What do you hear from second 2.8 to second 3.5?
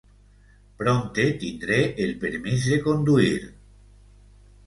conduir...